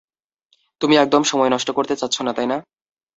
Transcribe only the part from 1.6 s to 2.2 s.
করতে চাচ্ছ